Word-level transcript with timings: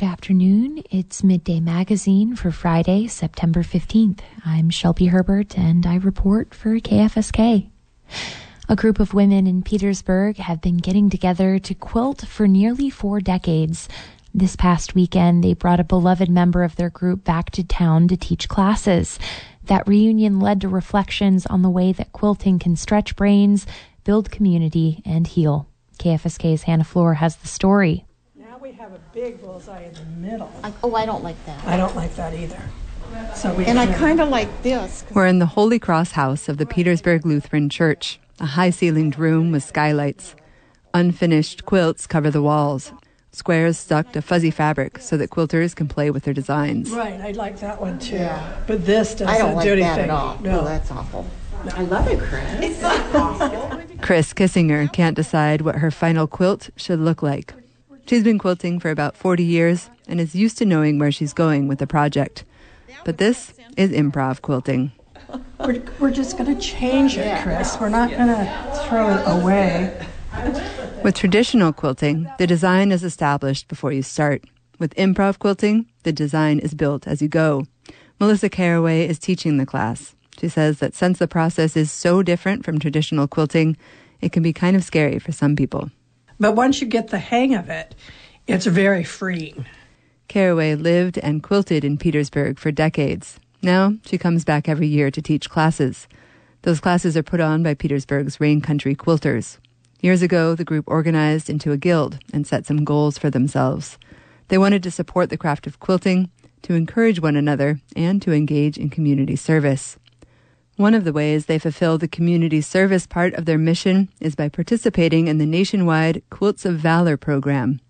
Good 0.00 0.06
afternoon. 0.06 0.82
It's 0.90 1.22
Midday 1.22 1.60
Magazine 1.60 2.34
for 2.34 2.50
Friday, 2.50 3.06
September 3.06 3.62
15th. 3.62 4.20
I'm 4.46 4.70
Shelby 4.70 5.08
Herbert 5.08 5.58
and 5.58 5.84
I 5.84 5.96
report 5.96 6.54
for 6.54 6.70
KFSK. 6.76 7.68
A 8.66 8.76
group 8.76 8.98
of 8.98 9.12
women 9.12 9.46
in 9.46 9.62
Petersburg 9.62 10.38
have 10.38 10.62
been 10.62 10.78
getting 10.78 11.10
together 11.10 11.58
to 11.58 11.74
quilt 11.74 12.22
for 12.22 12.48
nearly 12.48 12.88
four 12.88 13.20
decades. 13.20 13.90
This 14.32 14.56
past 14.56 14.94
weekend, 14.94 15.44
they 15.44 15.52
brought 15.52 15.80
a 15.80 15.84
beloved 15.84 16.30
member 16.30 16.64
of 16.64 16.76
their 16.76 16.88
group 16.88 17.22
back 17.22 17.50
to 17.50 17.62
town 17.62 18.08
to 18.08 18.16
teach 18.16 18.48
classes. 18.48 19.18
That 19.64 19.86
reunion 19.86 20.40
led 20.40 20.62
to 20.62 20.68
reflections 20.68 21.44
on 21.44 21.60
the 21.60 21.68
way 21.68 21.92
that 21.92 22.12
quilting 22.12 22.58
can 22.58 22.74
stretch 22.74 23.16
brains, 23.16 23.66
build 24.04 24.30
community, 24.30 25.02
and 25.04 25.26
heal. 25.26 25.68
KFSK's 25.98 26.62
Hannah 26.62 26.84
Floor 26.84 27.12
has 27.12 27.36
the 27.36 27.48
story. 27.48 28.06
Now 28.80 28.88
have 28.88 28.94
a 28.94 29.02
big 29.12 29.42
bullseye 29.42 29.82
in 29.82 29.92
the 29.92 30.04
middle. 30.26 30.50
I, 30.64 30.72
oh, 30.82 30.94
I 30.94 31.04
don't 31.04 31.22
like 31.22 31.44
that. 31.44 31.66
I 31.66 31.76
don't 31.76 31.94
like 31.94 32.16
that 32.16 32.32
either. 32.32 32.62
So 33.34 33.52
we 33.52 33.66
And 33.66 33.78
I 33.78 33.92
kind 33.92 34.22
of 34.22 34.30
like 34.30 34.62
this. 34.62 35.04
We're 35.12 35.26
in 35.26 35.38
the 35.38 35.44
Holy 35.44 35.78
Cross 35.78 36.12
House 36.12 36.48
of 36.48 36.56
the 36.56 36.64
Petersburg 36.64 37.26
Lutheran 37.26 37.68
Church, 37.68 38.18
a 38.38 38.46
high 38.46 38.70
ceilinged 38.70 39.18
room 39.18 39.52
with 39.52 39.64
skylights. 39.64 40.34
Unfinished 40.94 41.66
quilts 41.66 42.06
cover 42.06 42.30
the 42.30 42.40
walls, 42.40 42.94
squares 43.32 43.76
stuck 43.76 44.12
to 44.12 44.22
fuzzy 44.22 44.50
fabric 44.50 44.98
so 44.98 45.18
that 45.18 45.28
quilters 45.28 45.76
can 45.76 45.86
play 45.86 46.10
with 46.10 46.22
their 46.22 46.32
designs. 46.32 46.90
Right, 46.90 47.20
I 47.20 47.32
like 47.32 47.60
that 47.60 47.82
one 47.82 47.98
too. 47.98 48.30
But 48.66 48.86
this 48.86 49.10
doesn't 49.10 49.28
I 49.28 49.36
don't 49.36 49.56
like 49.56 49.64
do 49.64 49.76
that 49.76 49.98
at 49.98 50.08
all. 50.08 50.38
No, 50.40 50.52
No, 50.52 50.64
that's 50.64 50.90
awful. 50.90 51.26
I 51.74 51.82
love 51.82 52.08
it, 52.08 52.18
Chris. 52.18 52.80
Chris 54.00 54.32
Kissinger 54.32 54.90
can't 54.90 55.16
decide 55.16 55.60
what 55.60 55.74
her 55.74 55.90
final 55.90 56.26
quilt 56.26 56.70
should 56.76 56.98
look 56.98 57.22
like. 57.22 57.52
She's 58.10 58.24
been 58.24 58.40
quilting 58.40 58.80
for 58.80 58.90
about 58.90 59.16
40 59.16 59.44
years 59.44 59.88
and 60.08 60.20
is 60.20 60.34
used 60.34 60.58
to 60.58 60.64
knowing 60.64 60.98
where 60.98 61.12
she's 61.12 61.32
going 61.32 61.68
with 61.68 61.78
the 61.78 61.86
project. 61.86 62.44
But 63.04 63.18
this 63.18 63.54
is 63.76 63.92
improv 63.92 64.42
quilting. 64.42 64.90
we're, 65.60 65.80
we're 66.00 66.10
just 66.10 66.36
going 66.36 66.52
to 66.52 66.60
change 66.60 67.16
it, 67.16 67.40
Chris. 67.40 67.76
We're 67.80 67.88
not 67.88 68.10
going 68.10 68.26
to 68.26 68.82
throw 68.88 69.10
it 69.10 69.22
away. 69.26 70.04
With 71.04 71.14
traditional 71.14 71.72
quilting, 71.72 72.28
the 72.36 72.48
design 72.48 72.90
is 72.90 73.04
established 73.04 73.68
before 73.68 73.92
you 73.92 74.02
start. 74.02 74.42
With 74.80 74.92
improv 74.96 75.38
quilting, 75.38 75.86
the 76.02 76.12
design 76.12 76.58
is 76.58 76.74
built 76.74 77.06
as 77.06 77.22
you 77.22 77.28
go. 77.28 77.64
Melissa 78.18 78.48
Caraway 78.48 79.06
is 79.06 79.20
teaching 79.20 79.56
the 79.56 79.66
class. 79.66 80.16
She 80.40 80.48
says 80.48 80.80
that 80.80 80.96
since 80.96 81.20
the 81.20 81.28
process 81.28 81.76
is 81.76 81.92
so 81.92 82.24
different 82.24 82.64
from 82.64 82.80
traditional 82.80 83.28
quilting, 83.28 83.76
it 84.20 84.32
can 84.32 84.42
be 84.42 84.52
kind 84.52 84.74
of 84.74 84.82
scary 84.82 85.20
for 85.20 85.30
some 85.30 85.54
people. 85.54 85.92
But 86.40 86.56
once 86.56 86.80
you 86.80 86.86
get 86.86 87.08
the 87.08 87.18
hang 87.18 87.54
of 87.54 87.68
it, 87.68 87.94
it's 88.46 88.64
very 88.64 89.04
freeing. 89.04 89.66
Caraway 90.26 90.74
lived 90.74 91.18
and 91.18 91.42
quilted 91.42 91.84
in 91.84 91.98
Petersburg 91.98 92.58
for 92.58 92.72
decades. 92.72 93.38
Now 93.62 93.94
she 94.06 94.16
comes 94.16 94.44
back 94.44 94.68
every 94.68 94.86
year 94.86 95.10
to 95.10 95.20
teach 95.20 95.50
classes. 95.50 96.08
Those 96.62 96.80
classes 96.80 97.16
are 97.16 97.22
put 97.22 97.40
on 97.40 97.62
by 97.62 97.74
Petersburg's 97.74 98.40
Rain 98.40 98.62
Country 98.62 98.94
Quilters. 98.94 99.58
Years 100.00 100.22
ago, 100.22 100.54
the 100.54 100.64
group 100.64 100.86
organized 100.88 101.50
into 101.50 101.72
a 101.72 101.76
guild 101.76 102.18
and 102.32 102.46
set 102.46 102.64
some 102.64 102.84
goals 102.84 103.18
for 103.18 103.28
themselves. 103.28 103.98
They 104.48 104.56
wanted 104.56 104.82
to 104.84 104.90
support 104.90 105.28
the 105.28 105.36
craft 105.36 105.66
of 105.66 105.78
quilting, 105.78 106.30
to 106.62 106.74
encourage 106.74 107.20
one 107.20 107.36
another, 107.36 107.80
and 107.94 108.22
to 108.22 108.32
engage 108.32 108.78
in 108.78 108.88
community 108.88 109.36
service. 109.36 109.98
One 110.80 110.94
of 110.94 111.04
the 111.04 111.12
ways 111.12 111.44
they 111.44 111.58
fulfill 111.58 111.98
the 111.98 112.08
community 112.08 112.62
service 112.62 113.06
part 113.06 113.34
of 113.34 113.44
their 113.44 113.58
mission 113.58 114.08
is 114.18 114.34
by 114.34 114.48
participating 114.48 115.28
in 115.28 115.36
the 115.36 115.44
nationwide 115.44 116.22
Quilts 116.30 116.64
of 116.64 116.76
Valor 116.76 117.18
program. 117.18 117.82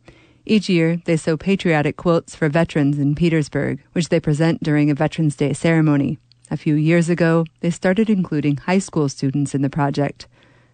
Each 0.44 0.68
year, 0.68 1.00
they 1.04 1.16
sew 1.16 1.36
patriotic 1.36 1.96
quilts 1.96 2.34
for 2.34 2.48
veterans 2.48 2.98
in 2.98 3.14
Petersburg, 3.14 3.80
which 3.92 4.08
they 4.08 4.18
present 4.18 4.64
during 4.64 4.90
a 4.90 4.96
Veterans 4.96 5.36
Day 5.36 5.52
ceremony. 5.52 6.18
A 6.50 6.56
few 6.56 6.74
years 6.74 7.08
ago, 7.08 7.44
they 7.60 7.70
started 7.70 8.10
including 8.10 8.56
high 8.56 8.80
school 8.80 9.08
students 9.08 9.54
in 9.54 9.62
the 9.62 9.70
project. 9.70 10.26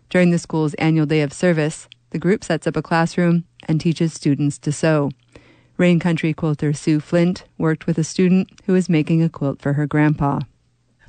During 0.09 0.31
the 0.31 0.39
school's 0.39 0.73
annual 0.77 1.05
day 1.05 1.21
of 1.21 1.35
service, 1.35 1.87
the 2.13 2.19
group 2.19 2.43
sets 2.43 2.67
up 2.67 2.79
a 2.79 2.83
classroom 2.83 3.45
and 3.69 3.79
teaches 3.79 4.15
students 4.15 4.57
to 4.61 4.73
sew. 4.73 5.11
Rain 5.77 6.01
Country 6.01 6.33
quilter 6.33 6.73
Sue 6.73 6.99
Flint 6.99 7.45
worked 7.59 7.87
with 7.87 7.99
a 7.99 8.05
student 8.05 8.49
who 8.65 8.73
was 8.73 8.89
making 8.89 9.23
a 9.23 9.29
quilt 9.29 9.61
for 9.61 9.75
her 9.75 9.87
grandpa. 9.87 10.41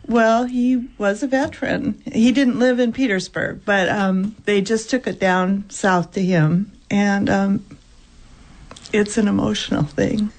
Well, 0.08 0.46
he 0.46 0.88
was 0.98 1.22
a 1.22 1.28
veteran. 1.28 2.02
He 2.12 2.32
didn't 2.32 2.60
live 2.60 2.80
in 2.80 2.94
Petersburg, 2.94 3.62
but 3.66 3.90
um, 3.90 4.36
they 4.46 4.62
just 4.62 4.90
took 4.90 5.06
it 5.06 5.20
down 5.20 5.70
south 5.70 6.12
to 6.12 6.24
him, 6.24 6.72
and 6.90 7.30
um, 7.30 7.66
it's 8.94 9.18
an 9.18 9.28
emotional 9.28 9.84
thing. 9.84 10.32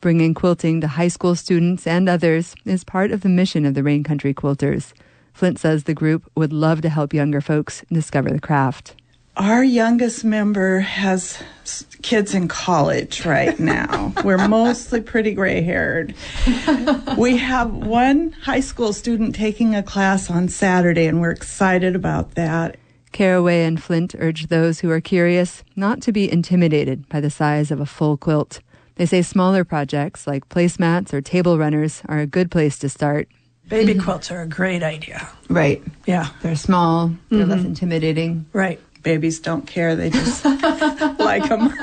Bringing 0.00 0.34
quilting 0.34 0.80
to 0.80 0.86
high 0.86 1.08
school 1.08 1.34
students 1.34 1.84
and 1.84 2.08
others 2.08 2.54
is 2.64 2.84
part 2.84 3.10
of 3.10 3.22
the 3.22 3.28
mission 3.28 3.66
of 3.66 3.74
the 3.74 3.82
Rain 3.82 4.04
Country 4.04 4.32
Quilters. 4.32 4.92
Flint 5.34 5.58
says 5.58 5.84
the 5.84 5.94
group 5.94 6.30
would 6.36 6.52
love 6.52 6.82
to 6.82 6.88
help 6.88 7.12
younger 7.12 7.40
folks 7.40 7.84
discover 7.92 8.30
the 8.30 8.40
craft. 8.40 8.94
Our 9.38 9.62
youngest 9.62 10.24
member 10.24 10.80
has 10.80 11.40
kids 12.02 12.34
in 12.34 12.48
college 12.48 13.24
right 13.24 13.56
now. 13.60 14.12
We're 14.24 14.48
mostly 14.48 15.00
pretty 15.00 15.32
gray 15.32 15.62
haired. 15.62 16.12
We 17.16 17.36
have 17.36 17.72
one 17.72 18.32
high 18.32 18.58
school 18.58 18.92
student 18.92 19.36
taking 19.36 19.76
a 19.76 19.82
class 19.84 20.28
on 20.28 20.48
Saturday, 20.48 21.06
and 21.06 21.20
we're 21.20 21.30
excited 21.30 21.94
about 21.94 22.34
that. 22.34 22.78
Caraway 23.12 23.64
and 23.64 23.80
Flint 23.80 24.16
urge 24.18 24.48
those 24.48 24.80
who 24.80 24.90
are 24.90 25.00
curious 25.00 25.62
not 25.76 26.02
to 26.02 26.12
be 26.12 26.30
intimidated 26.30 27.08
by 27.08 27.20
the 27.20 27.30
size 27.30 27.70
of 27.70 27.78
a 27.78 27.86
full 27.86 28.16
quilt. 28.16 28.60
They 28.96 29.06
say 29.06 29.22
smaller 29.22 29.62
projects 29.64 30.26
like 30.26 30.48
placemats 30.48 31.12
or 31.12 31.20
table 31.20 31.58
runners 31.58 32.02
are 32.08 32.18
a 32.18 32.26
good 32.26 32.50
place 32.50 32.76
to 32.80 32.88
start. 32.88 33.28
Baby 33.68 33.94
quilts 33.94 34.30
are 34.30 34.40
a 34.40 34.48
great 34.48 34.82
idea. 34.82 35.28
Right. 35.48 35.82
Yeah, 36.06 36.30
They're 36.42 36.56
small, 36.56 37.12
they're 37.28 37.44
less 37.44 37.58
mm-hmm. 37.58 37.68
intimidating. 37.68 38.46
right. 38.52 38.80
Babies 39.02 39.40
don't 39.40 39.66
care, 39.66 39.96
they 39.96 40.10
just 40.10 40.44
like 41.18 41.48
them. 41.48 41.74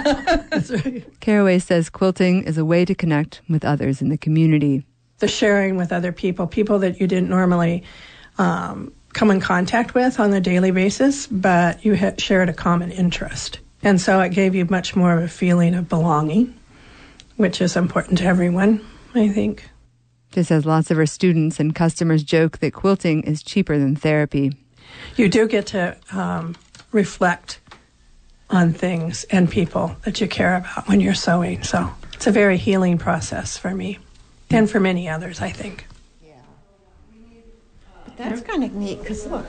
That's 0.49 0.71
right. 0.71 1.03
Caraway 1.19 1.59
says 1.59 1.89
quilting 1.89 2.43
is 2.43 2.57
a 2.57 2.65
way 2.65 2.85
to 2.85 2.93
connect 2.93 3.41
with 3.49 3.63
others 3.63 4.01
in 4.01 4.09
the 4.09 4.17
community. 4.17 4.85
The 5.19 5.27
sharing 5.27 5.77
with 5.77 5.91
other 5.91 6.11
people, 6.11 6.45
people 6.45 6.79
that 6.79 6.99
you 6.99 7.07
didn't 7.07 7.29
normally 7.29 7.83
um, 8.37 8.93
come 9.13 9.31
in 9.31 9.39
contact 9.39 9.93
with 9.93 10.19
on 10.19 10.33
a 10.33 10.41
daily 10.41 10.71
basis, 10.71 11.25
but 11.27 11.83
you 11.85 11.93
had 11.93 12.19
shared 12.19 12.49
a 12.49 12.53
common 12.53 12.91
interest. 12.91 13.59
And 13.81 13.99
so 14.01 14.19
it 14.19 14.29
gave 14.29 14.55
you 14.55 14.65
much 14.65 14.95
more 14.95 15.15
of 15.15 15.23
a 15.23 15.27
feeling 15.27 15.73
of 15.75 15.87
belonging, 15.87 16.53
which 17.37 17.61
is 17.61 17.77
important 17.77 18.17
to 18.17 18.25
everyone, 18.25 18.85
I 19.13 19.29
think. 19.29 19.69
She 20.33 20.43
says 20.43 20.65
lots 20.65 20.91
of 20.91 20.97
her 20.97 21.05
students 21.05 21.61
and 21.61 21.73
customers 21.73 22.23
joke 22.23 22.57
that 22.57 22.73
quilting 22.73 23.23
is 23.23 23.41
cheaper 23.41 23.77
than 23.77 23.95
therapy. 23.95 24.51
You 25.15 25.29
do 25.29 25.47
get 25.47 25.67
to 25.67 25.95
um, 26.11 26.55
reflect 26.95 27.59
on 28.49 28.73
things 28.73 29.25
and 29.25 29.49
people 29.49 29.95
that 30.03 30.21
you 30.21 30.27
care 30.27 30.55
about 30.55 30.87
when 30.87 30.99
you're 30.99 31.13
sewing. 31.13 31.61
So 31.63 31.91
it's 32.13 32.25
a 32.25 32.31
very 32.31 32.57
healing 32.57 32.97
process 32.97 33.57
for 33.57 33.75
me 33.75 33.99
and 34.49 34.69
for 34.69 34.79
many 34.79 35.09
others, 35.09 35.41
I 35.41 35.51
think. 35.51 35.85
Yeah. 36.23 36.33
That's 38.17 38.41
kind 38.41 38.63
of 38.63 38.73
neat 38.73 39.01
because 39.01 39.27
look, 39.27 39.45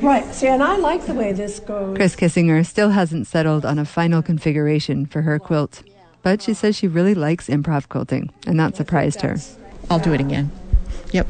Right. 0.00 0.34
See, 0.34 0.48
and 0.48 0.62
I 0.62 0.76
like 0.76 1.06
the 1.06 1.14
way 1.14 1.32
this 1.32 1.60
goes. 1.60 1.96
Chris 1.96 2.16
Kissinger 2.16 2.66
still 2.66 2.90
hasn't 2.90 3.26
settled 3.26 3.64
on 3.64 3.78
a 3.78 3.84
final 3.84 4.22
configuration 4.22 5.06
for 5.06 5.22
her 5.22 5.38
quilt, 5.38 5.82
but 6.22 6.42
she 6.42 6.52
says 6.52 6.76
she 6.76 6.88
really 6.88 7.14
likes 7.14 7.48
improv 7.48 7.88
quilting, 7.88 8.30
and 8.46 8.60
that 8.60 8.76
surprised 8.76 9.22
her. 9.22 9.36
I'll 9.88 9.98
do 9.98 10.12
it 10.12 10.20
again. 10.20 10.50
Yep. 11.12 11.26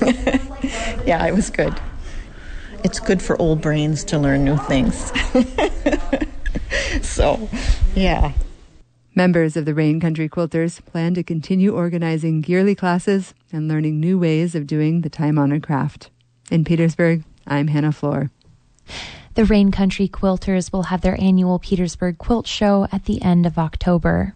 yeah, 1.06 1.26
it 1.26 1.34
was 1.34 1.50
good. 1.50 1.74
It's 2.86 3.00
good 3.00 3.20
for 3.20 3.36
old 3.42 3.60
brains 3.60 4.04
to 4.04 4.16
learn 4.16 4.44
new 4.44 4.56
things. 4.56 5.10
so, 7.02 7.48
yeah. 7.96 8.32
Members 9.12 9.56
of 9.56 9.64
the 9.64 9.74
Rain 9.74 9.98
Country 9.98 10.28
Quilters 10.28 10.84
plan 10.84 11.12
to 11.14 11.24
continue 11.24 11.74
organizing 11.74 12.44
yearly 12.46 12.76
classes 12.76 13.34
and 13.52 13.66
learning 13.66 13.98
new 13.98 14.20
ways 14.20 14.54
of 14.54 14.68
doing 14.68 15.00
the 15.00 15.10
time 15.10 15.36
honored 15.36 15.64
craft. 15.64 16.10
In 16.48 16.62
Petersburg, 16.64 17.24
I'm 17.44 17.66
Hannah 17.66 17.90
Floor. 17.90 18.30
The 19.34 19.44
Rain 19.44 19.72
Country 19.72 20.06
Quilters 20.06 20.72
will 20.72 20.84
have 20.84 21.00
their 21.00 21.20
annual 21.20 21.58
Petersburg 21.58 22.18
Quilt 22.18 22.46
Show 22.46 22.86
at 22.92 23.06
the 23.06 23.20
end 23.20 23.46
of 23.46 23.58
October. 23.58 24.35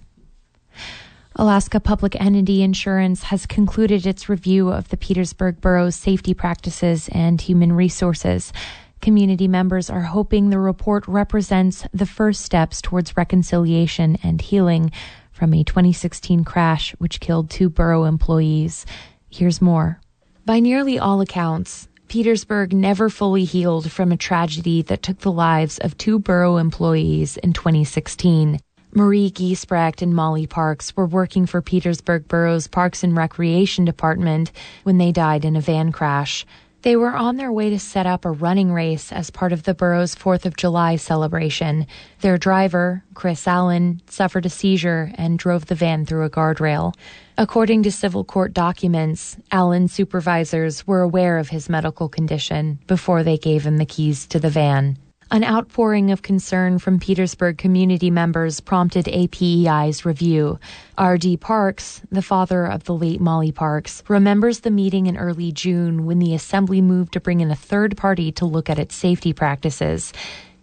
Alaska 1.37 1.79
Public 1.79 2.21
Entity 2.21 2.61
Insurance 2.61 3.23
has 3.25 3.47
concluded 3.47 4.05
its 4.05 4.29
review 4.29 4.71
of 4.71 4.89
the 4.89 4.97
Petersburg 4.97 5.61
Borough's 5.61 5.95
safety 5.95 6.35
practices 6.35 7.09
and 7.13 7.41
human 7.41 7.73
resources. 7.73 8.53
Community 9.01 9.47
members 9.47 9.89
are 9.89 10.03
hoping 10.03 10.51
the 10.51 10.59
report 10.59 11.07
represents 11.07 11.87
the 11.95 12.05
first 12.05 12.43
steps 12.43 12.83
towards 12.83 13.17
reconciliation 13.17 14.19
and 14.25 14.41
healing 14.41 14.91
from 15.31 15.55
a 15.55 15.63
2016 15.63 16.45
crash 16.45 16.93
which 16.99 17.21
killed 17.21 17.49
two 17.49 17.71
borough 17.71 18.05
employees. 18.05 18.85
Here's 19.31 19.63
more. 19.63 20.01
By 20.45 20.59
nearly 20.59 20.99
all 20.99 21.21
accounts, 21.21 21.89
Petersburg 22.09 22.73
never 22.73 23.09
fully 23.09 23.45
healed 23.45 23.93
from 23.93 24.11
a 24.11 24.17
tragedy 24.17 24.83
that 24.83 25.01
took 25.01 25.21
the 25.21 25.31
lives 25.31 25.79
of 25.79 25.97
two 25.97 26.19
borough 26.19 26.57
employees 26.57 27.37
in 27.37 27.53
2016. 27.53 28.59
Marie 28.93 29.31
Giesbrecht 29.31 30.03
and 30.03 30.13
Molly 30.15 30.49
Parks 30.49 30.97
were 30.97 31.07
working 31.07 31.47
for 31.47 31.63
Petersburg 31.63 32.27
Borough's 32.27 32.67
Parks 32.67 33.05
and 33.05 33.17
Recreation 33.17 33.85
Department 33.85 34.51
when 34.83 34.99
they 34.99 35.13
died 35.13 35.45
in 35.45 35.55
a 35.55 35.61
van 35.61 35.93
crash. 35.93 36.45
They 36.83 36.97
were 36.97 37.15
on 37.15 37.37
their 37.37 37.53
way 37.53 37.71
to 37.71 37.79
set 37.79 38.07
up 38.07 38.25
a 38.25 38.33
running 38.33 38.73
race 38.73 39.13
as 39.13 39.31
part 39.31 39.53
of 39.53 39.63
the 39.63 39.75
borough's 39.75 40.17
4th 40.17 40.45
of 40.45 40.57
July 40.57 40.97
celebration. 40.97 41.87
Their 42.21 42.37
driver, 42.37 43.05
Chris 43.15 43.47
Allen, 43.47 44.03
suffered 44.09 44.47
a 44.47 44.51
seizure 44.51 45.13
and 45.15 45.39
drove 45.39 45.67
the 45.67 45.77
van 45.77 46.05
through 46.05 46.25
a 46.25 46.31
guardrail. 46.31 46.95
According 47.39 47.85
to 47.85 47.93
civil 47.93 48.25
court 48.25 48.53
documents, 48.53 49.37
Allen's 49.53 49.93
supervisors 49.93 50.85
were 50.85 51.03
aware 51.03 51.39
of 51.39 51.51
his 51.51 51.69
medical 51.69 52.09
condition 52.09 52.81
before 52.89 53.23
they 53.23 53.39
gave 53.39 53.65
him 53.65 53.77
the 53.77 53.87
keys 53.87 54.27
to 54.29 54.41
the 54.41 54.51
van. 54.51 54.99
An 55.33 55.45
outpouring 55.45 56.11
of 56.11 56.23
concern 56.23 56.81
from 56.81 56.99
Petersburg 56.99 57.57
community 57.57 58.11
members 58.11 58.59
prompted 58.59 59.05
APEI's 59.05 60.05
review. 60.05 60.59
R.D. 60.99 61.37
Parks, 61.37 62.03
the 62.11 62.21
father 62.21 62.67
of 62.67 62.83
the 62.83 62.97
late 62.97 63.21
Molly 63.21 63.53
Parks, 63.53 64.03
remembers 64.09 64.61
the 64.61 64.73
meeting 64.73 65.07
in 65.07 65.17
early 65.17 65.53
June 65.53 66.05
when 66.05 66.19
the 66.19 66.35
assembly 66.35 66.81
moved 66.81 67.13
to 67.13 67.21
bring 67.21 67.41
in 67.41 67.51
a 67.53 67.55
third 67.55 67.97
party 67.97 68.33
to 68.33 68.45
look 68.45 68.69
at 68.69 68.81
its 68.81 68.97
safety 68.97 69.33
practices. 69.33 70.13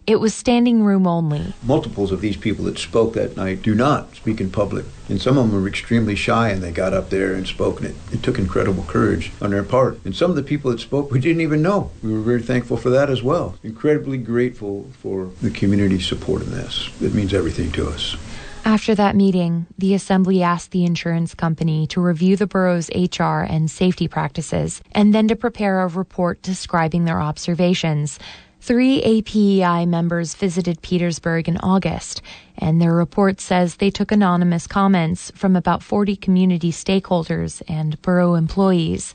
It 0.07 0.21
was 0.21 0.33
standing 0.33 0.83
room 0.83 1.06
only. 1.06 1.54
Multiples 1.63 2.13
of 2.13 2.21
these 2.21 2.38
people 2.38 2.63
that 2.63 2.77
spoke 2.77 3.13
that 3.15 3.36
night 3.36 3.62
do 3.62 3.75
not 3.75 4.15
speak 4.15 4.39
in 4.39 4.50
public. 4.50 4.86
And 5.09 5.21
some 5.21 5.38
of 5.38 5.51
them 5.51 5.62
were 5.62 5.68
extremely 5.68 6.15
shy 6.15 6.48
and 6.48 6.63
they 6.63 6.71
got 6.71 6.94
up 6.94 7.09
there 7.09 7.33
and 7.33 7.45
spoke. 7.45 7.81
And 7.81 7.89
it, 7.89 7.95
it 8.13 8.24
took 8.24 8.39
incredible 8.39 8.83
courage 8.83 9.33
on 9.42 9.50
their 9.50 9.63
part. 9.63 10.00
And 10.06 10.15
some 10.15 10.30
of 10.30 10.38
the 10.38 10.44
people 10.44 10.71
that 10.71 10.80
spoke 10.80 11.12
we 11.12 11.19
didn't 11.19 11.42
even 11.42 11.62
know. 11.62 11.92
We 12.01 12.13
were 12.13 12.21
very 12.21 12.42
thankful 12.42 12.77
for 12.77 12.89
that 12.89 13.09
as 13.09 13.21
well. 13.21 13.57
Incredibly 13.63 14.18
grateful 14.18 14.89
for 14.98 15.25
the 15.42 15.51
community 15.51 16.00
support 16.00 16.42
in 16.42 16.51
this. 16.51 16.89
It 17.01 17.13
means 17.13 17.33
everything 17.33 17.74
to 17.74 17.89
us. 17.89 18.15
After 18.63 18.95
that 18.95 19.15
meeting, 19.15 19.65
the 19.77 19.94
Assembly 19.94 20.42
asked 20.42 20.71
the 20.71 20.86
insurance 20.86 21.33
company 21.33 21.86
to 21.88 22.01
review 22.01 22.38
the 22.38 22.48
borough's 22.48 22.89
HR 22.89 23.42
and 23.42 23.69
safety 23.69 24.07
practices 24.07 24.81
and 24.94 25.13
then 25.13 25.27
to 25.27 25.36
prepare 25.36 25.81
a 25.81 25.88
report 25.88 26.42
describing 26.42 27.04
their 27.04 27.21
observations. 27.21 28.19
Three 28.67 29.01
APEI 29.01 29.87
members 29.87 30.35
visited 30.35 30.81
Petersburg 30.81 31.47
in 31.47 31.55
August, 31.59 32.21
and 32.57 32.81
their 32.81 32.93
report 32.93 33.39
says 33.39 33.77
they 33.77 33.89
took 33.89 34.11
anonymous 34.11 34.67
comments 34.67 35.31
from 35.35 35.55
about 35.55 35.81
40 35.81 36.17
community 36.17 36.73
stakeholders 36.73 37.61
and 37.69 38.01
borough 38.01 38.35
employees. 38.35 39.13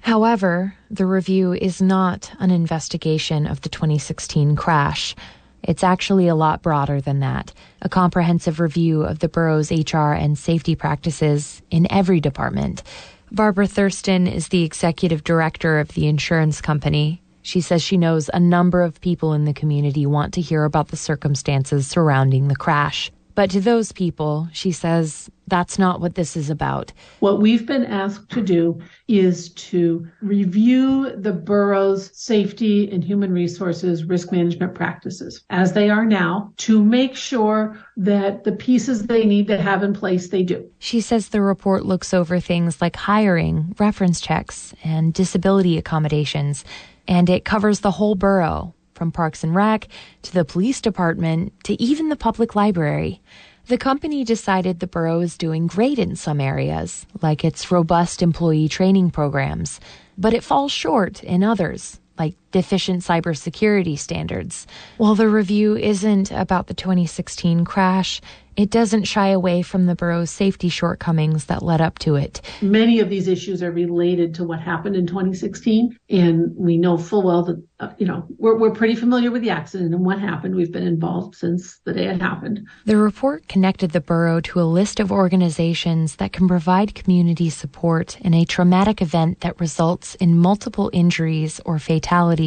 However, 0.00 0.74
the 0.90 1.04
review 1.04 1.52
is 1.52 1.82
not 1.82 2.32
an 2.38 2.50
investigation 2.50 3.46
of 3.46 3.60
the 3.60 3.68
2016 3.68 4.56
crash. 4.56 5.14
It's 5.62 5.84
actually 5.84 6.26
a 6.26 6.34
lot 6.34 6.62
broader 6.62 6.98
than 7.02 7.20
that. 7.20 7.52
A 7.82 7.90
comprehensive 7.90 8.58
review 8.58 9.02
of 9.02 9.18
the 9.18 9.28
borough's 9.28 9.70
HR 9.70 10.14
and 10.14 10.38
safety 10.38 10.74
practices 10.74 11.60
in 11.70 11.86
every 11.92 12.20
department. 12.20 12.82
Barbara 13.30 13.66
Thurston 13.66 14.26
is 14.26 14.48
the 14.48 14.64
executive 14.64 15.24
director 15.24 15.78
of 15.78 15.88
the 15.88 16.06
insurance 16.06 16.62
company. 16.62 17.20
She 17.44 17.60
says 17.60 17.82
she 17.82 17.98
knows 17.98 18.30
a 18.32 18.40
number 18.40 18.80
of 18.80 19.02
people 19.02 19.34
in 19.34 19.44
the 19.44 19.52
community 19.52 20.06
want 20.06 20.32
to 20.34 20.40
hear 20.40 20.64
about 20.64 20.88
the 20.88 20.96
circumstances 20.96 21.86
surrounding 21.86 22.48
the 22.48 22.56
crash. 22.56 23.12
But 23.34 23.50
to 23.50 23.60
those 23.60 23.92
people, 23.92 24.48
she 24.52 24.72
says, 24.72 25.28
that's 25.48 25.78
not 25.78 26.00
what 26.00 26.14
this 26.14 26.36
is 26.36 26.48
about. 26.48 26.92
What 27.20 27.42
we've 27.42 27.66
been 27.66 27.84
asked 27.84 28.30
to 28.30 28.40
do 28.40 28.80
is 29.08 29.50
to 29.54 30.08
review 30.22 31.14
the 31.16 31.32
borough's 31.32 32.16
safety 32.16 32.90
and 32.90 33.04
human 33.04 33.30
resources 33.30 34.04
risk 34.04 34.32
management 34.32 34.74
practices 34.74 35.44
as 35.50 35.74
they 35.74 35.90
are 35.90 36.06
now 36.06 36.52
to 36.58 36.82
make 36.82 37.14
sure 37.14 37.78
that 37.98 38.44
the 38.44 38.52
pieces 38.52 39.02
they 39.02 39.26
need 39.26 39.48
to 39.48 39.60
have 39.60 39.82
in 39.82 39.92
place 39.92 40.28
they 40.28 40.44
do. 40.44 40.66
She 40.78 41.02
says 41.02 41.28
the 41.28 41.42
report 41.42 41.84
looks 41.84 42.14
over 42.14 42.40
things 42.40 42.80
like 42.80 42.96
hiring, 42.96 43.74
reference 43.78 44.20
checks, 44.20 44.72
and 44.82 45.12
disability 45.12 45.76
accommodations, 45.76 46.64
and 47.08 47.28
it 47.28 47.44
covers 47.44 47.80
the 47.80 47.92
whole 47.92 48.14
borough 48.14 48.74
from 48.94 49.10
Parks 49.10 49.42
and 49.42 49.54
Rec 49.54 49.88
to 50.22 50.32
the 50.32 50.44
police 50.44 50.80
department 50.80 51.52
to 51.64 51.80
even 51.82 52.08
the 52.08 52.16
public 52.16 52.54
library. 52.54 53.20
The 53.66 53.78
company 53.78 54.24
decided 54.24 54.80
the 54.80 54.86
borough 54.86 55.20
is 55.20 55.38
doing 55.38 55.66
great 55.66 55.98
in 55.98 56.16
some 56.16 56.40
areas, 56.40 57.06
like 57.22 57.44
its 57.44 57.70
robust 57.70 58.22
employee 58.22 58.68
training 58.68 59.10
programs, 59.10 59.80
but 60.18 60.34
it 60.34 60.44
falls 60.44 60.70
short 60.70 61.24
in 61.24 61.42
others, 61.42 61.98
like 62.18 62.36
deficient 62.54 63.02
cybersecurity 63.02 63.98
standards. 63.98 64.64
While 64.96 65.16
the 65.16 65.28
review 65.28 65.76
isn't 65.76 66.30
about 66.30 66.68
the 66.68 66.74
2016 66.74 67.64
crash, 67.64 68.20
it 68.56 68.70
doesn't 68.70 69.04
shy 69.04 69.28
away 69.28 69.62
from 69.62 69.86
the 69.86 69.96
borough's 69.96 70.30
safety 70.30 70.68
shortcomings 70.68 71.46
that 71.46 71.62
led 71.62 71.80
up 71.80 71.98
to 72.00 72.14
it. 72.14 72.40
Many 72.62 73.00
of 73.00 73.10
these 73.10 73.26
issues 73.26 73.62
are 73.62 73.72
related 73.72 74.34
to 74.36 74.44
what 74.44 74.60
happened 74.60 74.94
in 74.96 75.06
2016, 75.06 75.98
and 76.10 76.54
we 76.56 76.76
know 76.76 76.96
full 76.96 77.22
well 77.22 77.42
that, 77.44 77.62
uh, 77.80 77.92
you 77.98 78.06
know, 78.06 78.26
we're, 78.38 78.56
we're 78.56 78.70
pretty 78.70 78.94
familiar 78.94 79.30
with 79.30 79.42
the 79.42 79.50
accident 79.50 79.92
and 79.92 80.04
what 80.04 80.20
happened. 80.20 80.54
We've 80.54 80.70
been 80.72 80.86
involved 80.86 81.34
since 81.34 81.80
the 81.84 81.92
day 81.92 82.06
it 82.06 82.20
happened. 82.20 82.66
The 82.84 82.96
report 82.96 83.48
connected 83.48 83.90
the 83.90 84.00
borough 84.00 84.40
to 84.42 84.60
a 84.60 84.62
list 84.62 85.00
of 85.00 85.10
organizations 85.10 86.16
that 86.16 86.32
can 86.32 86.46
provide 86.46 86.94
community 86.94 87.50
support 87.50 88.20
in 88.20 88.34
a 88.34 88.44
traumatic 88.44 89.02
event 89.02 89.40
that 89.40 89.58
results 89.58 90.14
in 90.16 90.38
multiple 90.38 90.90
injuries 90.92 91.60
or 91.64 91.78
fatalities. 91.78 92.43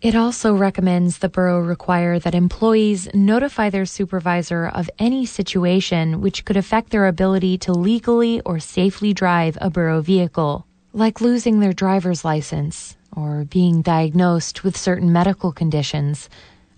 It 0.00 0.16
also 0.16 0.54
recommends 0.54 1.18
the 1.18 1.28
borough 1.28 1.60
require 1.60 2.18
that 2.18 2.34
employees 2.34 3.06
notify 3.12 3.68
their 3.68 3.84
supervisor 3.84 4.66
of 4.66 4.88
any 4.98 5.26
situation 5.26 6.22
which 6.22 6.46
could 6.46 6.56
affect 6.56 6.88
their 6.88 7.06
ability 7.06 7.58
to 7.58 7.72
legally 7.72 8.40
or 8.46 8.60
safely 8.60 9.12
drive 9.12 9.58
a 9.60 9.68
borough 9.68 10.00
vehicle, 10.00 10.66
like 10.94 11.20
losing 11.20 11.60
their 11.60 11.74
driver's 11.74 12.24
license 12.24 12.96
or 13.14 13.44
being 13.44 13.82
diagnosed 13.82 14.64
with 14.64 14.74
certain 14.74 15.12
medical 15.12 15.52
conditions. 15.52 16.30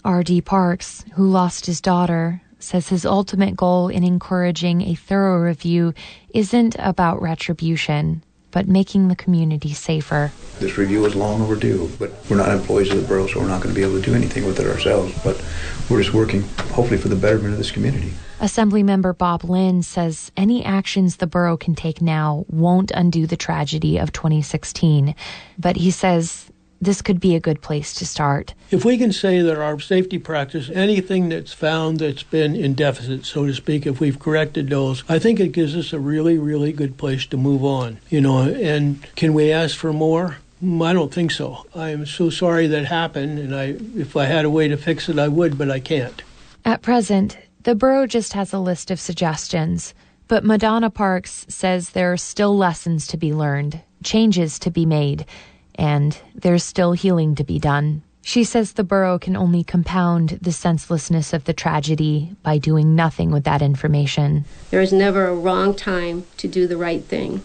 R.D. 0.04 0.40
Parks, 0.40 1.04
who 1.14 1.28
lost 1.28 1.66
his 1.66 1.80
daughter, 1.80 2.42
says 2.58 2.88
his 2.88 3.06
ultimate 3.06 3.56
goal 3.56 3.86
in 3.86 4.02
encouraging 4.02 4.82
a 4.82 4.94
thorough 4.94 5.38
review 5.38 5.94
isn't 6.34 6.74
about 6.80 7.22
retribution 7.22 8.24
but 8.52 8.68
making 8.68 9.08
the 9.08 9.16
community 9.16 9.72
safer. 9.72 10.30
This 10.60 10.78
review 10.78 11.04
is 11.06 11.16
long 11.16 11.42
overdue, 11.42 11.90
but 11.98 12.12
we're 12.30 12.36
not 12.36 12.50
employees 12.50 12.90
of 12.90 13.00
the 13.00 13.08
borough, 13.08 13.26
so 13.26 13.40
we're 13.40 13.48
not 13.48 13.62
going 13.62 13.74
to 13.74 13.78
be 13.80 13.84
able 13.84 14.00
to 14.00 14.02
do 14.02 14.14
anything 14.14 14.46
with 14.46 14.60
it 14.60 14.66
ourselves. 14.66 15.12
But 15.24 15.42
we're 15.90 16.02
just 16.02 16.14
working, 16.14 16.42
hopefully, 16.72 16.98
for 16.98 17.08
the 17.08 17.16
betterment 17.16 17.54
of 17.54 17.58
this 17.58 17.72
community. 17.72 18.12
Assemblymember 18.40 19.16
Bob 19.16 19.44
Lynn 19.44 19.82
says 19.82 20.30
any 20.36 20.64
actions 20.64 21.16
the 21.16 21.26
borough 21.26 21.56
can 21.56 21.74
take 21.74 22.02
now 22.02 22.44
won't 22.48 22.90
undo 22.90 23.26
the 23.26 23.36
tragedy 23.36 23.98
of 23.98 24.12
2016. 24.12 25.14
But 25.58 25.76
he 25.76 25.90
says 25.90 26.51
this 26.82 27.00
could 27.00 27.20
be 27.20 27.36
a 27.36 27.40
good 27.40 27.62
place 27.62 27.94
to 27.94 28.04
start. 28.04 28.54
If 28.72 28.84
we 28.84 28.98
can 28.98 29.12
say 29.12 29.40
that 29.40 29.56
our 29.56 29.78
safety 29.78 30.18
practice, 30.18 30.68
anything 30.74 31.28
that's 31.28 31.52
found 31.52 32.00
that's 32.00 32.24
been 32.24 32.56
in 32.56 32.74
deficit, 32.74 33.24
so 33.24 33.46
to 33.46 33.54
speak, 33.54 33.86
if 33.86 34.00
we've 34.00 34.18
corrected 34.18 34.68
those, 34.68 35.04
I 35.08 35.20
think 35.20 35.38
it 35.38 35.52
gives 35.52 35.76
us 35.76 35.92
a 35.92 36.00
really, 36.00 36.38
really 36.38 36.72
good 36.72 36.98
place 36.98 37.24
to 37.26 37.36
move 37.36 37.64
on. 37.64 38.00
You 38.10 38.20
know, 38.20 38.40
and 38.40 39.00
can 39.14 39.32
we 39.32 39.52
ask 39.52 39.76
for 39.76 39.92
more? 39.92 40.38
I 40.60 40.92
don't 40.92 41.14
think 41.14 41.30
so. 41.30 41.66
I 41.74 41.90
am 41.90 42.04
so 42.04 42.30
sorry 42.30 42.66
that 42.68 42.84
happened, 42.84 43.38
and 43.38 43.54
I, 43.54 43.76
if 43.96 44.16
I 44.16 44.26
had 44.26 44.44
a 44.44 44.50
way 44.50 44.66
to 44.68 44.76
fix 44.76 45.08
it, 45.08 45.18
I 45.18 45.28
would, 45.28 45.56
but 45.56 45.70
I 45.70 45.78
can't. 45.78 46.22
At 46.64 46.82
present, 46.82 47.38
the 47.62 47.76
borough 47.76 48.06
just 48.08 48.32
has 48.32 48.52
a 48.52 48.58
list 48.58 48.90
of 48.90 49.00
suggestions, 49.00 49.94
but 50.26 50.44
Madonna 50.44 50.90
Parks 50.90 51.46
says 51.48 51.90
there 51.90 52.12
are 52.12 52.16
still 52.16 52.56
lessons 52.56 53.06
to 53.08 53.16
be 53.16 53.32
learned, 53.32 53.80
changes 54.02 54.58
to 54.60 54.70
be 54.70 54.86
made, 54.86 55.26
and 55.74 56.18
there's 56.34 56.64
still 56.64 56.92
healing 56.92 57.34
to 57.36 57.44
be 57.44 57.58
done. 57.58 58.02
She 58.24 58.44
says 58.44 58.72
the 58.72 58.84
borough 58.84 59.18
can 59.18 59.36
only 59.36 59.64
compound 59.64 60.38
the 60.40 60.52
senselessness 60.52 61.32
of 61.32 61.44
the 61.44 61.52
tragedy 61.52 62.36
by 62.42 62.58
doing 62.58 62.94
nothing 62.94 63.32
with 63.32 63.44
that 63.44 63.62
information. 63.62 64.44
There 64.70 64.80
is 64.80 64.92
never 64.92 65.26
a 65.26 65.34
wrong 65.34 65.74
time 65.74 66.24
to 66.36 66.46
do 66.46 66.68
the 66.68 66.76
right 66.76 67.02
thing. 67.02 67.42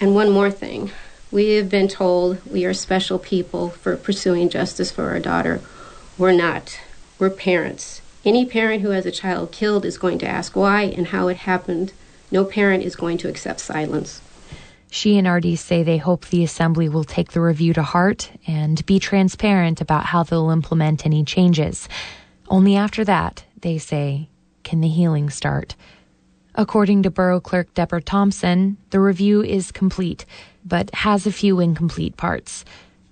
And 0.00 0.14
one 0.14 0.30
more 0.30 0.50
thing 0.50 0.90
we 1.30 1.50
have 1.50 1.68
been 1.68 1.86
told 1.86 2.44
we 2.44 2.64
are 2.64 2.74
special 2.74 3.18
people 3.18 3.68
for 3.68 3.96
pursuing 3.96 4.48
justice 4.48 4.90
for 4.90 5.10
our 5.10 5.20
daughter. 5.20 5.60
We're 6.18 6.32
not. 6.32 6.80
We're 7.18 7.30
parents. 7.30 8.00
Any 8.24 8.44
parent 8.44 8.82
who 8.82 8.90
has 8.90 9.06
a 9.06 9.12
child 9.12 9.52
killed 9.52 9.84
is 9.84 9.96
going 9.96 10.18
to 10.18 10.28
ask 10.28 10.56
why 10.56 10.82
and 10.82 11.08
how 11.08 11.28
it 11.28 11.38
happened. 11.38 11.92
No 12.30 12.44
parent 12.44 12.82
is 12.82 12.96
going 12.96 13.18
to 13.18 13.28
accept 13.28 13.60
silence. 13.60 14.20
She 14.90 15.16
and 15.18 15.28
RD 15.28 15.56
say 15.56 15.82
they 15.84 15.98
hope 15.98 16.26
the 16.26 16.42
Assembly 16.42 16.88
will 16.88 17.04
take 17.04 17.30
the 17.30 17.40
review 17.40 17.72
to 17.74 17.82
heart 17.82 18.30
and 18.46 18.84
be 18.86 18.98
transparent 18.98 19.80
about 19.80 20.06
how 20.06 20.24
they'll 20.24 20.50
implement 20.50 21.06
any 21.06 21.24
changes. 21.24 21.88
Only 22.48 22.74
after 22.74 23.04
that, 23.04 23.44
they 23.60 23.78
say, 23.78 24.28
can 24.64 24.80
the 24.80 24.88
healing 24.88 25.30
start. 25.30 25.76
According 26.56 27.04
to 27.04 27.10
Borough 27.10 27.40
Clerk 27.40 27.72
Deborah 27.74 28.02
Thompson, 28.02 28.76
the 28.90 28.98
review 28.98 29.42
is 29.42 29.70
complete, 29.70 30.26
but 30.64 30.92
has 30.92 31.24
a 31.24 31.32
few 31.32 31.60
incomplete 31.60 32.16
parts. 32.16 32.64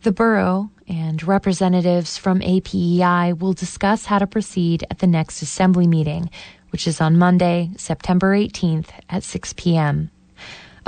The 0.02 0.12
borough 0.12 0.70
and 0.88 1.22
representatives 1.22 2.18
from 2.18 2.40
APEI 2.40 3.38
will 3.38 3.52
discuss 3.52 4.06
how 4.06 4.18
to 4.18 4.26
proceed 4.26 4.84
at 4.90 4.98
the 4.98 5.06
next 5.06 5.42
assembly 5.42 5.86
meeting, 5.86 6.28
which 6.70 6.88
is 6.88 7.00
on 7.00 7.16
Monday, 7.16 7.70
September 7.76 8.36
18th 8.36 8.88
at 9.08 9.22
6 9.22 9.52
p.m. 9.52 10.10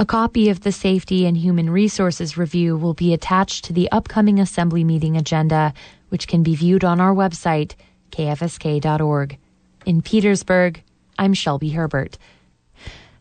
A 0.01 0.07
copy 0.07 0.49
of 0.49 0.61
the 0.61 0.73
Safety 0.73 1.27
and 1.27 1.37
Human 1.37 1.69
Resources 1.69 2.39
Review 2.39 2.75
will 2.75 2.95
be 2.95 3.13
attached 3.13 3.67
to 3.67 3.75
the 3.75 3.93
upcoming 3.93 4.41
Assembly 4.41 4.83
meeting 4.83 5.15
agenda, 5.15 5.75
which 6.09 6.27
can 6.27 6.43
be 6.43 6.55
viewed 6.55 6.85
on 6.85 7.03
our 7.03 7.15
website, 7.15 7.75
kfsk.org. 8.11 9.37
In 9.85 10.01
Petersburg, 10.01 10.83
I'm 11.19 11.35
Shelby 11.35 11.69
Herbert. 11.69 12.17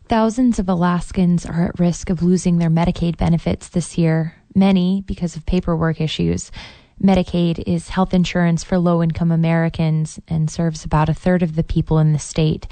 Thousands 0.08 0.58
of 0.58 0.70
Alaskans 0.70 1.44
are 1.44 1.66
at 1.66 1.78
risk 1.78 2.08
of 2.08 2.22
losing 2.22 2.56
their 2.56 2.70
Medicaid 2.70 3.18
benefits 3.18 3.68
this 3.68 3.98
year, 3.98 4.36
many 4.54 5.02
because 5.04 5.36
of 5.36 5.44
paperwork 5.44 6.00
issues. 6.00 6.50
Medicaid 6.98 7.62
is 7.66 7.90
health 7.90 8.14
insurance 8.14 8.64
for 8.64 8.78
low 8.78 9.02
income 9.02 9.32
Americans 9.32 10.18
and 10.28 10.50
serves 10.50 10.82
about 10.82 11.10
a 11.10 11.14
third 11.14 11.42
of 11.42 11.56
the 11.56 11.62
people 11.62 11.98
in 11.98 12.14
the 12.14 12.18
state. 12.18 12.66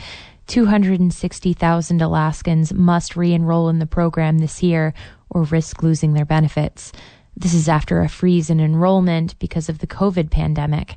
260,000 0.48 2.02
Alaskans 2.02 2.72
must 2.72 3.16
re 3.16 3.32
enroll 3.32 3.68
in 3.68 3.78
the 3.78 3.86
program 3.86 4.38
this 4.38 4.62
year 4.62 4.94
or 5.30 5.42
risk 5.44 5.82
losing 5.82 6.14
their 6.14 6.24
benefits. 6.24 6.90
This 7.36 7.54
is 7.54 7.68
after 7.68 8.00
a 8.00 8.08
freeze 8.08 8.50
in 8.50 8.58
enrollment 8.58 9.38
because 9.38 9.68
of 9.68 9.78
the 9.78 9.86
COVID 9.86 10.30
pandemic. 10.30 10.96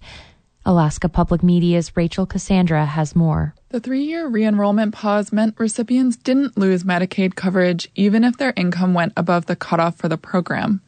Alaska 0.66 1.10
Public 1.10 1.44
Media's 1.44 1.98
Rachel 1.98 2.26
Cassandra 2.26 2.86
has 2.86 3.16
more. 3.16 3.54
The 3.70 3.80
three 3.80 4.04
year 4.04 4.28
re 4.28 4.46
enrollment 4.46 4.94
pause 4.94 5.34
meant 5.34 5.60
recipients 5.60 6.16
didn't 6.16 6.58
lose 6.58 6.84
Medicaid 6.84 7.36
coverage 7.36 7.90
even 7.94 8.24
if 8.24 8.38
their 8.38 8.54
income 8.56 8.94
went 8.94 9.14
above 9.18 9.48
the 9.48 9.56
cutoff 9.56 9.98
for 9.98 10.08
the 10.08 10.18
program. 10.18 10.82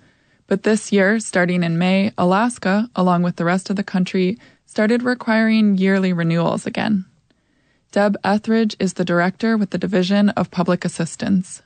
But 0.47 0.63
this 0.63 0.91
year, 0.91 1.19
starting 1.19 1.63
in 1.63 1.77
May, 1.77 2.13
Alaska, 2.17 2.89
along 2.95 3.23
with 3.23 3.35
the 3.35 3.45
rest 3.45 3.69
of 3.69 3.75
the 3.75 3.83
country, 3.83 4.37
started 4.65 5.03
requiring 5.03 5.77
yearly 5.77 6.13
renewals 6.13 6.65
again. 6.65 7.05
Deb 7.93 8.17
Etheridge 8.23 8.75
is 8.79 8.93
the 8.93 9.05
director 9.05 9.55
with 9.55 9.69
the 9.69 9.77
Division 9.77 10.29
of 10.29 10.49
Public 10.49 10.83
Assistance. 10.83 11.61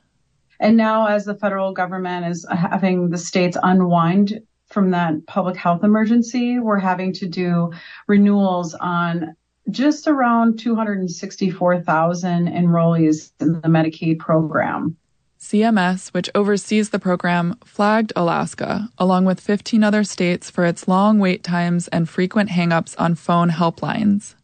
And 0.59 0.75
now, 0.75 1.07
as 1.07 1.23
the 1.23 1.35
federal 1.35 1.71
government 1.71 2.25
is 2.25 2.45
having 2.51 3.11
the 3.11 3.17
states 3.17 3.55
unwind 3.63 4.41
from 4.65 4.91
that 4.91 5.25
public 5.25 5.55
health 5.55 5.85
emergency, 5.85 6.59
we're 6.59 6.79
having 6.79 7.13
to 7.13 7.29
do 7.29 7.71
renewals 8.07 8.73
on 8.73 9.37
just 9.69 10.05
around 10.05 10.59
264,000 10.59 12.47
enrollees 12.49 13.31
in 13.39 13.53
the 13.61 13.69
Medicaid 13.69 14.19
program. 14.19 14.97
CMS, 15.39 16.09
which 16.09 16.29
oversees 16.35 16.89
the 16.89 16.99
program, 16.99 17.55
flagged 17.63 18.11
Alaska, 18.17 18.89
along 18.97 19.23
with 19.23 19.39
15 19.39 19.81
other 19.81 20.03
states, 20.03 20.49
for 20.49 20.65
its 20.65 20.89
long 20.89 21.19
wait 21.19 21.41
times 21.41 21.87
and 21.87 22.09
frequent 22.09 22.49
hangups 22.49 22.95
on 22.97 23.15
phone 23.15 23.51
helplines. 23.51 24.35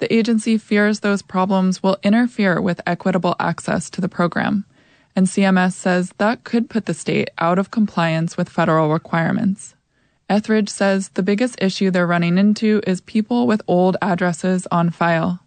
The 0.00 0.12
agency 0.12 0.56
fears 0.56 1.00
those 1.00 1.20
problems 1.20 1.82
will 1.82 1.98
interfere 2.02 2.58
with 2.58 2.80
equitable 2.86 3.36
access 3.38 3.90
to 3.90 4.00
the 4.00 4.08
program, 4.08 4.64
and 5.14 5.26
CMS 5.26 5.74
says 5.74 6.14
that 6.16 6.42
could 6.42 6.70
put 6.70 6.86
the 6.86 6.94
state 6.94 7.28
out 7.36 7.58
of 7.58 7.70
compliance 7.70 8.38
with 8.38 8.48
federal 8.48 8.90
requirements. 8.90 9.74
Etheridge 10.30 10.70
says 10.70 11.10
the 11.10 11.22
biggest 11.22 11.60
issue 11.60 11.90
they're 11.90 12.06
running 12.06 12.38
into 12.38 12.80
is 12.86 13.02
people 13.02 13.46
with 13.46 13.60
old 13.66 13.98
addresses 14.00 14.66
on 14.72 14.88
file. 14.88 15.40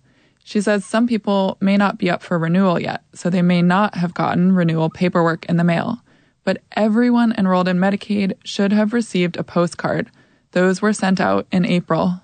She 0.44 0.62
says 0.62 0.86
some 0.86 1.08
people 1.08 1.58
may 1.60 1.76
not 1.76 1.98
be 1.98 2.12
up 2.12 2.22
for 2.22 2.38
renewal 2.38 2.80
yet, 2.80 3.02
so 3.12 3.32
they 3.32 3.42
may 3.42 3.64
not 3.64 3.96
have 3.96 4.14
gotten 4.14 4.52
renewal 4.52 4.92
paperwork 4.92 5.48
in 5.48 5.58
the 5.58 5.64
mail. 5.64 6.04
But 6.44 6.62
everyone 6.74 7.34
enrolled 7.40 7.68
in 7.68 7.80
Medicaid 7.80 8.34
should 8.44 8.72
have 8.72 8.94
received 8.94 9.36
a 9.36 9.44
postcard. 9.44 10.12
Those 10.52 10.80
were 10.80 10.94
sent 10.94 11.20
out 11.20 11.48
in 11.52 11.66
April 11.66 12.22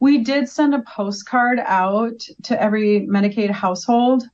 we 0.00 0.18
did 0.18 0.48
send 0.48 0.74
a 0.74 0.82
postcard 0.82 1.60
out 1.64 2.26
to 2.44 2.60
every 2.60 3.06
Medicaid 3.06 3.50
household. 3.50 4.24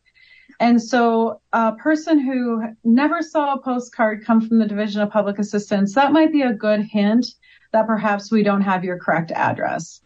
And 0.58 0.80
so 0.80 1.40
a 1.52 1.73
person 1.73 2.18
who 2.18 2.62
never 2.85 3.20
saw 3.20 3.54
a 3.54 3.61
postcard 3.61 4.25
come 4.25 4.46
from 4.46 4.58
the 4.58 4.66
Division 4.66 5.02
of 5.02 5.11
Public 5.11 5.38
Assistance, 5.38 5.94
that 5.94 6.12
might 6.12 6.32
be 6.32 6.42
a 6.42 6.52
good 6.52 6.80
hint 6.80 7.26
that 7.73 7.87
perhaps 7.87 8.30
we 8.30 8.42
don't 8.42 8.62
have 8.62 8.85
your 8.85 8.99
correct 8.99 9.32
address. 9.32 10.00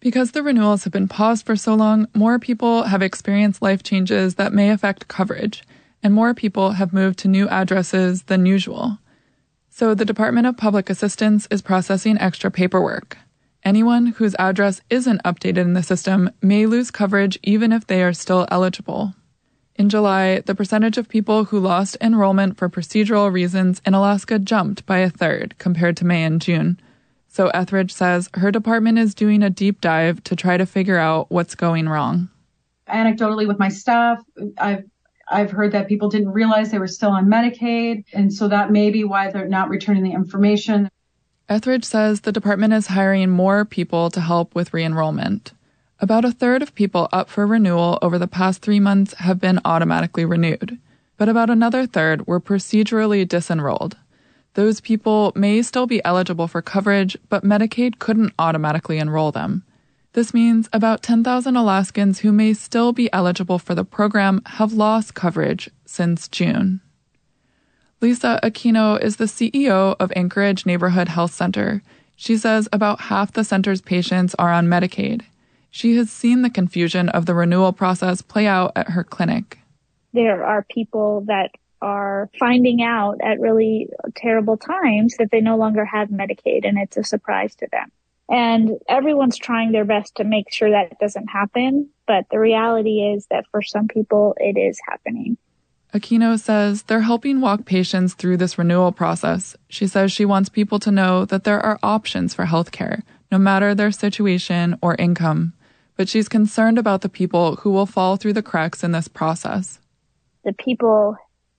Because 0.00 0.32
the 0.32 0.42
renewals 0.42 0.84
have 0.84 0.92
been 0.92 1.08
paused 1.08 1.46
for 1.46 1.56
so 1.56 1.74
long, 1.74 2.06
more 2.14 2.38
people 2.38 2.82
have 2.84 3.00
experienced 3.00 3.62
life 3.62 3.82
changes 3.82 4.34
that 4.34 4.52
may 4.52 4.70
affect 4.70 5.08
coverage, 5.08 5.64
and 6.02 6.12
more 6.12 6.34
people 6.34 6.72
have 6.72 6.92
moved 6.92 7.18
to 7.20 7.28
new 7.28 7.48
addresses 7.48 8.24
than 8.24 8.44
usual. 8.44 8.98
So 9.70 9.94
the 9.94 10.04
Department 10.04 10.46
of 10.46 10.58
Public 10.58 10.90
Assistance 10.90 11.48
is 11.50 11.62
processing 11.62 12.18
extra 12.18 12.50
paperwork. 12.50 13.16
Anyone 13.64 14.06
whose 14.06 14.36
address 14.38 14.82
isn't 14.90 15.22
updated 15.22 15.62
in 15.62 15.72
the 15.72 15.82
system 15.82 16.30
may 16.42 16.66
lose 16.66 16.90
coverage 16.90 17.38
even 17.42 17.72
if 17.72 17.86
they 17.86 18.02
are 18.02 18.12
still 18.12 18.46
eligible. 18.50 19.14
In 19.76 19.88
July, 19.88 20.40
the 20.40 20.54
percentage 20.54 20.98
of 20.98 21.08
people 21.08 21.44
who 21.44 21.58
lost 21.58 21.96
enrollment 22.00 22.58
for 22.58 22.68
procedural 22.68 23.32
reasons 23.32 23.80
in 23.86 23.94
Alaska 23.94 24.38
jumped 24.38 24.84
by 24.84 24.98
a 24.98 25.08
third 25.08 25.54
compared 25.58 25.96
to 25.96 26.04
May 26.04 26.24
and 26.24 26.42
June. 26.42 26.78
So 27.26 27.48
Etheridge 27.48 27.92
says 27.92 28.28
her 28.34 28.52
department 28.52 28.98
is 28.98 29.14
doing 29.14 29.42
a 29.42 29.50
deep 29.50 29.80
dive 29.80 30.22
to 30.24 30.36
try 30.36 30.58
to 30.58 30.66
figure 30.66 30.98
out 30.98 31.30
what's 31.30 31.54
going 31.54 31.88
wrong. 31.88 32.28
Anecdotally, 32.86 33.48
with 33.48 33.58
my 33.58 33.70
staff, 33.70 34.22
I've 34.58 34.84
I've 35.26 35.50
heard 35.50 35.72
that 35.72 35.88
people 35.88 36.10
didn't 36.10 36.32
realize 36.32 36.70
they 36.70 36.78
were 36.78 36.86
still 36.86 37.10
on 37.10 37.26
Medicaid, 37.26 38.04
and 38.12 38.30
so 38.30 38.46
that 38.48 38.70
may 38.70 38.90
be 38.90 39.04
why 39.04 39.30
they're 39.30 39.48
not 39.48 39.70
returning 39.70 40.02
the 40.02 40.12
information. 40.12 40.90
Etheridge 41.46 41.84
says 41.84 42.22
the 42.22 42.32
department 42.32 42.72
is 42.72 42.86
hiring 42.86 43.28
more 43.28 43.66
people 43.66 44.08
to 44.10 44.20
help 44.20 44.54
with 44.54 44.72
re 44.72 44.82
enrollment. 44.82 45.52
About 46.00 46.24
a 46.24 46.32
third 46.32 46.62
of 46.62 46.74
people 46.74 47.08
up 47.12 47.28
for 47.28 47.46
renewal 47.46 47.98
over 48.00 48.18
the 48.18 48.26
past 48.26 48.62
three 48.62 48.80
months 48.80 49.12
have 49.14 49.40
been 49.40 49.60
automatically 49.64 50.24
renewed, 50.24 50.78
but 51.18 51.28
about 51.28 51.50
another 51.50 51.86
third 51.86 52.26
were 52.26 52.40
procedurally 52.40 53.28
disenrolled. 53.28 53.96
Those 54.54 54.80
people 54.80 55.32
may 55.34 55.60
still 55.60 55.86
be 55.86 56.02
eligible 56.04 56.48
for 56.48 56.62
coverage, 56.62 57.16
but 57.28 57.44
Medicaid 57.44 57.98
couldn't 57.98 58.32
automatically 58.38 58.98
enroll 58.98 59.30
them. 59.30 59.64
This 60.14 60.32
means 60.32 60.68
about 60.72 61.02
10,000 61.02 61.56
Alaskans 61.56 62.20
who 62.20 62.32
may 62.32 62.54
still 62.54 62.92
be 62.92 63.12
eligible 63.12 63.58
for 63.58 63.74
the 63.74 63.84
program 63.84 64.40
have 64.46 64.72
lost 64.72 65.14
coverage 65.14 65.68
since 65.84 66.26
June. 66.28 66.80
Lisa 68.04 68.38
Aquino 68.42 69.02
is 69.02 69.16
the 69.16 69.24
CEO 69.24 69.96
of 69.98 70.12
Anchorage 70.14 70.66
Neighborhood 70.66 71.08
Health 71.08 71.32
Center. 71.32 71.82
She 72.16 72.36
says 72.36 72.68
about 72.70 73.00
half 73.00 73.32
the 73.32 73.44
center's 73.44 73.80
patients 73.80 74.34
are 74.34 74.52
on 74.52 74.66
Medicaid. 74.66 75.22
She 75.70 75.96
has 75.96 76.10
seen 76.10 76.42
the 76.42 76.50
confusion 76.50 77.08
of 77.08 77.24
the 77.24 77.32
renewal 77.32 77.72
process 77.72 78.20
play 78.20 78.46
out 78.46 78.72
at 78.76 78.90
her 78.90 79.04
clinic. 79.04 79.58
There 80.12 80.44
are 80.44 80.66
people 80.68 81.22
that 81.28 81.52
are 81.80 82.28
finding 82.38 82.82
out 82.82 83.22
at 83.22 83.40
really 83.40 83.88
terrible 84.14 84.58
times 84.58 85.16
that 85.16 85.30
they 85.30 85.40
no 85.40 85.56
longer 85.56 85.86
have 85.86 86.10
Medicaid 86.10 86.68
and 86.68 86.76
it's 86.76 86.98
a 86.98 87.04
surprise 87.04 87.54
to 87.54 87.68
them. 87.72 87.90
And 88.28 88.72
everyone's 88.86 89.38
trying 89.38 89.72
their 89.72 89.86
best 89.86 90.14
to 90.16 90.24
make 90.24 90.52
sure 90.52 90.70
that 90.70 90.98
doesn't 90.98 91.28
happen. 91.28 91.88
But 92.06 92.26
the 92.30 92.38
reality 92.38 93.00
is 93.14 93.26
that 93.30 93.46
for 93.50 93.62
some 93.62 93.88
people, 93.88 94.36
it 94.38 94.58
is 94.58 94.78
happening. 94.86 95.38
Aquino 95.94 96.36
says 96.40 96.82
they're 96.82 97.02
helping 97.02 97.40
walk 97.40 97.66
patients 97.66 98.14
through 98.14 98.36
this 98.36 98.58
renewal 98.58 98.90
process. 98.90 99.56
She 99.68 99.86
says 99.86 100.10
she 100.10 100.24
wants 100.24 100.48
people 100.48 100.80
to 100.80 100.90
know 100.90 101.24
that 101.24 101.44
there 101.44 101.60
are 101.60 101.78
options 101.84 102.34
for 102.34 102.46
healthcare, 102.46 103.02
no 103.30 103.38
matter 103.38 103.74
their 103.74 103.92
situation 103.92 104.76
or 104.82 104.96
income. 104.96 105.52
But 105.96 106.08
she's 106.08 106.28
concerned 106.28 106.78
about 106.78 107.02
the 107.02 107.08
people 107.08 107.56
who 107.56 107.70
will 107.70 107.86
fall 107.86 108.16
through 108.16 108.32
the 108.32 108.42
cracks 108.42 108.82
in 108.82 108.90
this 108.90 109.06
process. 109.06 109.78
The 110.42 110.52
people 110.52 111.16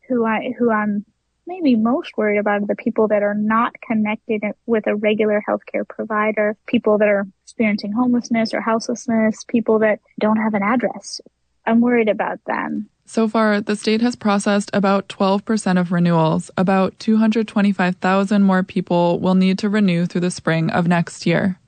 who 0.09 0.25
I 0.25 0.53
who 0.59 0.69
I'm 0.69 1.05
maybe 1.47 1.77
most 1.77 2.17
worried 2.17 2.37
about 2.37 2.63
are 2.63 2.67
the 2.67 2.75
people 2.75 3.07
that 3.07 3.23
are 3.23 3.35
not 3.35 3.73
connected 3.79 4.41
with 4.65 4.85
a 4.85 4.95
regular 4.97 5.41
healthcare 5.47 5.87
provider, 5.87 6.57
people 6.67 6.97
that 6.97 7.07
are 7.07 7.25
experiencing 7.45 7.93
homelessness 7.93 8.53
or 8.53 8.59
houselessness, 8.59 9.45
people 9.47 9.79
that 9.79 10.01
don't 10.19 10.37
have 10.37 10.55
an 10.55 10.63
address. 10.63 11.21
I'm 11.65 11.79
worried 11.79 12.09
about 12.09 12.39
them. 12.45 12.89
So 13.05 13.27
far, 13.27 13.61
the 13.61 13.75
state 13.75 14.01
has 14.01 14.15
processed 14.15 14.71
about 14.73 15.07
12% 15.09 15.79
of 15.79 15.91
renewals. 15.91 16.49
About 16.57 16.97
225,000 16.99 18.41
more 18.41 18.63
people 18.63 19.19
will 19.19 19.35
need 19.35 19.59
to 19.59 19.69
renew 19.69 20.05
through 20.07 20.21
the 20.21 20.31
spring 20.31 20.71
of 20.71 20.87
next 20.87 21.25
year. 21.25 21.59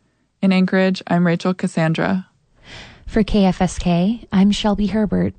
In 0.42 0.52
Anchorage, 0.52 1.04
I'm 1.08 1.26
Rachel 1.26 1.54
Cassandra. 1.54 2.28
For 3.06 3.24
KFSK, 3.24 4.28
I'm 4.32 4.52
Shelby 4.52 4.88
Herbert. 4.88 5.34